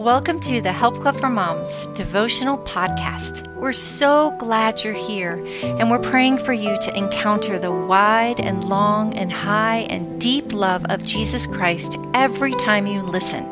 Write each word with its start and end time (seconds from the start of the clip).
Welcome 0.00 0.40
to 0.40 0.62
the 0.62 0.72
Help 0.72 0.98
Club 0.98 1.16
for 1.16 1.28
Moms 1.28 1.84
devotional 1.88 2.56
podcast. 2.56 3.46
We're 3.56 3.74
so 3.74 4.34
glad 4.38 4.82
you're 4.82 4.94
here, 4.94 5.46
and 5.62 5.90
we're 5.90 5.98
praying 5.98 6.38
for 6.38 6.54
you 6.54 6.78
to 6.78 6.96
encounter 6.96 7.58
the 7.58 7.70
wide 7.70 8.40
and 8.40 8.64
long 8.64 9.12
and 9.12 9.30
high 9.30 9.80
and 9.90 10.18
deep 10.18 10.54
love 10.54 10.86
of 10.86 11.02
Jesus 11.02 11.46
Christ 11.46 11.98
every 12.14 12.52
time 12.52 12.86
you 12.86 13.02
listen. 13.02 13.44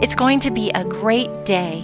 It's 0.00 0.14
going 0.14 0.38
to 0.38 0.52
be 0.52 0.70
a 0.70 0.84
great 0.84 1.44
day. 1.44 1.80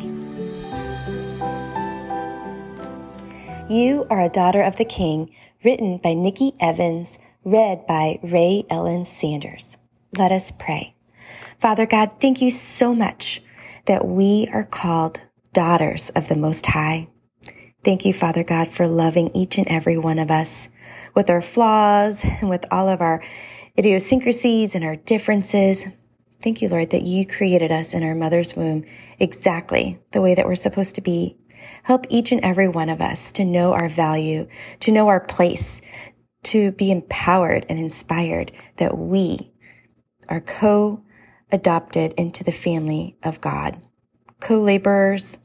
You 3.69 4.07
Are 4.09 4.21
a 4.21 4.29
Daughter 4.29 4.63
of 4.63 4.77
the 4.77 4.85
King, 4.85 5.35
written 5.65 5.97
by 5.99 6.15
Nikki 6.15 6.53
Evans, 6.61 7.19
read 7.43 7.89
by 7.89 8.21
Ray 8.23 8.67
Ellen 8.71 9.05
Sanders. 9.05 9.77
Let 10.17 10.31
us 10.31 10.53
pray. 10.53 10.95
Father 11.59 11.87
God, 11.87 12.13
thank 12.21 12.41
you 12.41 12.53
so 12.53 12.95
much 12.95 13.43
that 13.87 14.07
we 14.07 14.49
are 14.53 14.65
called 14.65 15.21
daughters 15.53 16.11
of 16.11 16.29
the 16.29 16.37
Most 16.37 16.67
High. 16.67 17.09
Thank 17.85 18.05
you, 18.05 18.13
Father 18.13 18.43
God, 18.43 18.69
for 18.69 18.87
loving 18.87 19.31
each 19.35 19.59
and 19.59 19.69
every 19.69 19.97
one 19.97 20.19
of 20.19 20.31
us 20.31 20.69
with 21.15 21.31
our 21.31 21.41
flaws 21.41 22.25
and 22.25 22.51
with 22.51 22.65
all 22.71 22.89
of 22.89 23.01
our 23.01 23.23
idiosyncrasies 23.79 24.75
and 24.75 24.85
our 24.85 24.97
differences. 24.97 25.85
Thank 26.43 26.63
you, 26.63 26.69
Lord, 26.69 26.91
that 26.91 27.03
you 27.03 27.27
created 27.27 27.71
us 27.71 27.95
in 27.95 28.03
our 28.03 28.15
mother's 28.15 28.57
womb 28.57 28.85
exactly 29.19 29.99
the 30.13 30.21
way 30.21 30.35
that 30.35 30.47
we're 30.47 30.57
supposed 30.57 30.97
to 30.97 31.01
be. 31.01 31.37
Help 31.85 32.07
each 32.11 32.33
and 32.33 32.45
every 32.45 32.69
one 32.69 32.89
of 32.89 33.01
us 33.01 33.33
to 33.33 33.45
know 33.45 33.73
our 33.73 33.89
value, 33.89 34.49
to 34.81 34.93
know 34.93 35.09
our 35.09 35.21
place, 35.21 35.81
to 36.43 36.73
be 36.73 36.91
empowered 36.91 37.67
and 37.69 37.79
inspired 37.79 38.53
that 38.77 38.99
we 38.99 39.53
are 40.29 40.41
co 40.41 41.03
adopted 41.51 42.13
into 42.15 42.45
the 42.45 42.53
family 42.53 43.17
of 43.23 43.41
God. 43.41 43.79
Co 44.41 44.61
laborers, 44.61 45.39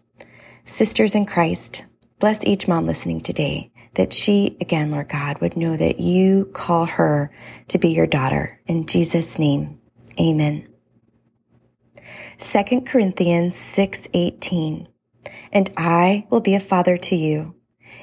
sisters 0.65 1.15
in 1.15 1.25
Christ, 1.25 1.85
bless 2.19 2.43
each 2.45 2.67
mom 2.67 2.85
listening 2.85 3.21
today 3.21 3.71
that 3.95 4.13
she, 4.13 4.57
again, 4.61 4.91
Lord 4.91 5.09
God, 5.09 5.39
would 5.41 5.57
know 5.57 5.75
that 5.75 5.99
you 5.99 6.45
call 6.53 6.85
her 6.85 7.31
to 7.69 7.77
be 7.77 7.89
your 7.89 8.07
daughter. 8.07 8.59
In 8.67 8.85
Jesus' 8.85 9.37
name, 9.37 9.79
amen. 10.19 10.67
2 12.37 12.81
Corinthians 12.81 13.55
6:18 13.55 14.87
And 15.51 15.69
I 15.77 16.25
will 16.29 16.41
be 16.41 16.55
a 16.55 16.59
father 16.59 16.97
to 16.97 17.15
you 17.15 17.55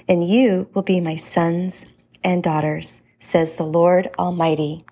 and 0.08 0.27
you 0.27 0.68
will 0.74 0.83
be 0.83 1.00
my 1.00 1.16
sons 1.16 1.84
and 2.24 2.42
daughters 2.42 3.02
says 3.20 3.55
the 3.55 3.64
Lord 3.64 4.08
Almighty 4.18 4.84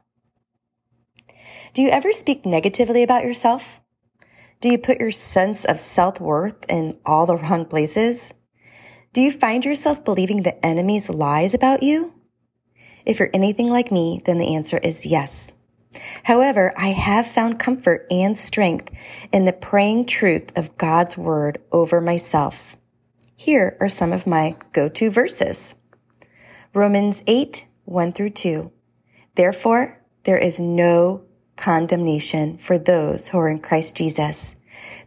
do 1.77 1.82
you 1.82 1.91
ever 1.91 2.10
speak 2.10 2.46
negatively 2.46 3.02
about 3.02 3.22
yourself? 3.22 3.82
Do 4.62 4.70
you 4.70 4.78
put 4.78 4.98
your 4.98 5.10
sense 5.10 5.62
of 5.66 5.78
self 5.78 6.19
worth 6.19 6.64
in 6.70 6.98
all 7.05 7.27
the 7.27 7.36
wrong 7.36 7.66
places? 7.66 8.32
Do 9.12 9.20
you 9.20 9.30
find 9.30 9.62
yourself 9.62 10.02
believing 10.02 10.42
the 10.42 10.64
enemy's 10.64 11.10
lies 11.10 11.52
about 11.52 11.82
you? 11.82 12.14
If 13.04 13.19
you're 13.19 13.28
anything 13.34 13.69
like 13.69 13.92
me, 13.92 14.22
then 14.24 14.38
the 14.38 14.54
answer 14.54 14.78
is 14.78 15.04
yes. 15.04 15.52
However, 16.22 16.72
I 16.78 16.92
have 16.92 17.27
found 17.27 17.58
comfort 17.58 18.06
and 18.10 18.38
strength 18.38 18.91
in 19.30 19.44
the 19.44 19.52
praying 19.52 20.06
truth 20.06 20.56
of 20.56 20.78
God's 20.78 21.19
word 21.19 21.58
over 21.72 22.00
myself. 22.00 22.77
Here 23.36 23.77
are 23.80 23.91
some 23.91 24.14
of 24.14 24.27
my 24.27 24.56
go-to 24.72 25.10
verses. 25.10 25.74
Romans 26.72 27.22
8, 27.27 27.66
1 27.84 28.12
through 28.12 28.30
2. 28.30 28.72
Therefore, 29.34 30.02
there 30.24 30.38
is 30.38 30.58
no 30.58 31.27
condemnation 31.56 32.56
for 32.58 32.78
those 32.78 33.28
who 33.28 33.38
are 33.38 33.48
in 33.48 33.58
Christ 33.58 33.96
Jesus. 33.96 34.56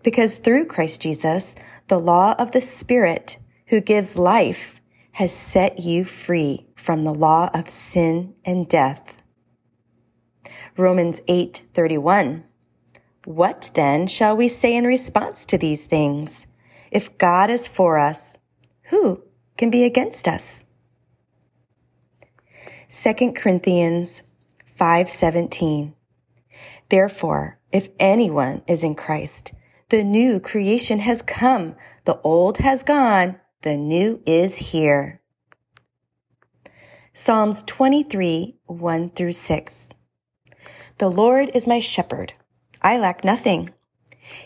Because 0.04 0.38
through 0.38 0.66
Christ 0.66 1.02
Jesus, 1.02 1.54
the 1.88 2.00
law 2.00 2.36
of 2.38 2.52
the 2.52 2.62
Spirit 2.62 3.38
who 3.68 3.80
gives 3.80 4.18
life 4.18 4.82
has 5.14 5.34
set 5.34 5.80
you 5.80 6.06
free 6.06 6.66
from 6.76 7.04
the 7.04 7.14
law 7.14 7.50
of 7.54 7.68
sin 7.68 8.34
and 8.46 8.68
death. 8.68 9.22
Romans 10.78 11.22
8:31 11.28 12.44
What 13.26 13.70
then 13.74 14.08
shall 14.08 14.36
we 14.36 14.48
say 14.48 14.76
in 14.76 14.86
response 14.86 15.46
to 15.46 15.58
these 15.58 15.84
things? 15.84 16.48
If 16.90 17.18
God 17.18 17.50
is 17.50 17.68
for 17.68 18.00
us, 18.00 18.38
who 18.84 19.24
can 19.58 19.70
be 19.70 19.84
against 19.84 20.28
us? 20.28 20.64
2 22.88 23.36
Corinthians 23.36 24.24
5:17 24.80 25.94
Therefore, 26.90 27.60
if 27.72 27.90
anyone 28.00 28.62
is 28.68 28.84
in 28.84 28.96
Christ, 28.96 29.54
the 29.90 30.04
new 30.04 30.40
creation 30.40 31.00
has 31.00 31.22
come, 31.22 31.76
the 32.06 32.20
old 32.22 32.60
has 32.60 32.84
gone, 32.84 33.40
the 33.62 33.76
new 33.76 34.22
is 34.26 34.58
here. 34.58 35.22
Psalms 37.14 37.64
23, 37.64 38.56
1 38.68 39.10
through 39.10 39.34
6. 39.34 39.90
The 41.00 41.10
Lord 41.10 41.52
is 41.54 41.68
my 41.68 41.80
shepherd. 41.80 42.34
I 42.82 42.98
lack 42.98 43.24
nothing. 43.24 43.72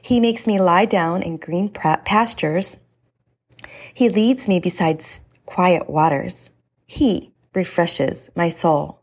He 0.02 0.20
makes 0.20 0.48
me 0.48 0.60
lie 0.60 0.86
down 0.86 1.22
in 1.22 1.38
green 1.38 1.70
pastures. 1.70 2.80
He 3.94 4.10
leads 4.10 4.48
me 4.48 4.60
beside 4.60 5.04
quiet 5.46 5.90
waters. 5.90 6.50
He 6.86 7.34
refreshes 7.54 8.30
my 8.36 8.50
soul. 8.50 9.03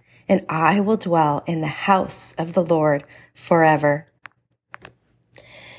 and 0.31 0.45
I 0.47 0.79
will 0.79 0.95
dwell 0.95 1.43
in 1.45 1.59
the 1.59 1.67
house 1.67 2.33
of 2.37 2.53
the 2.53 2.63
Lord 2.63 3.03
forever. 3.35 4.07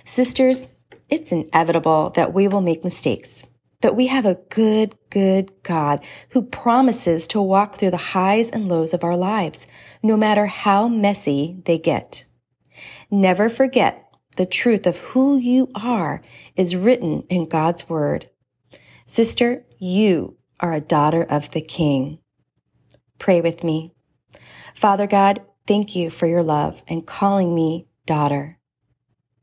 Sisters, 0.05 0.69
it's 1.09 1.33
inevitable 1.33 2.11
that 2.17 2.35
we 2.35 2.49
will 2.49 2.61
make 2.61 2.85
mistakes, 2.85 3.47
but 3.81 3.97
we 3.97 4.09
have 4.09 4.27
a 4.27 4.39
good, 4.51 4.95
good 5.09 5.51
God 5.63 6.05
who 6.31 6.43
promises 6.43 7.27
to 7.29 7.41
walk 7.41 7.77
through 7.77 7.93
the 7.93 7.97
highs 7.97 8.51
and 8.51 8.69
lows 8.69 8.93
of 8.93 9.05
our 9.05 9.17
lives, 9.17 9.67
no 10.03 10.19
matter 10.19 10.45
how 10.45 10.87
messy 10.87 11.63
they 11.65 11.79
get. 11.79 12.27
Never 13.11 13.49
forget 13.49 14.05
the 14.37 14.45
truth 14.45 14.87
of 14.87 14.99
who 14.99 15.39
you 15.39 15.71
are 15.75 16.21
is 16.57 16.77
written 16.77 17.23
in 17.31 17.49
God's 17.49 17.89
word. 17.89 18.29
Sister, 19.07 19.65
you 19.79 20.37
are 20.61 20.75
a 20.75 20.81
daughter 20.81 21.23
of 21.23 21.53
the 21.53 21.63
King. 21.63 22.19
Pray 23.19 23.41
with 23.41 23.65
me. 23.65 23.95
Father 24.75 25.07
God, 25.07 25.43
thank 25.67 25.95
you 25.95 26.11
for 26.11 26.27
your 26.27 26.43
love 26.43 26.83
and 26.89 27.07
calling 27.07 27.55
me 27.55 27.87
daughter. 28.07 28.59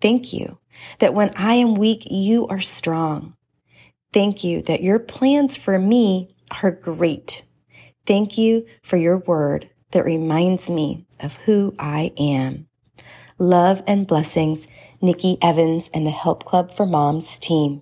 Thank 0.01 0.34
you 0.34 0.59
that 1.00 1.13
when 1.13 1.31
I 1.35 1.56
am 1.56 1.75
weak, 1.75 2.07
you 2.09 2.47
are 2.47 2.62
strong. 2.62 3.35
Thank 4.13 4.44
you 4.44 4.62
that 4.63 4.81
your 4.81 5.00
plans 5.00 5.56
for 5.56 5.78
me 5.78 6.35
are 6.63 6.72
great. 6.72 7.44
Thank 8.06 8.38
you 8.38 8.66
for 8.81 8.97
your 8.97 9.17
word 9.17 9.69
that 9.91 10.06
reminds 10.06 10.69
me 10.69 11.06
of 11.19 11.35
who 11.38 11.75
I 11.78 12.11
am. 12.17 12.67
Love 13.37 13.84
and 13.87 14.08
blessings, 14.08 14.67
Nikki 15.02 15.37
Evans 15.41 15.90
and 15.93 16.05
the 16.05 16.11
Help 16.11 16.43
Club 16.43 16.73
for 16.73 16.85
Moms 16.85 17.40
team. 17.40 17.82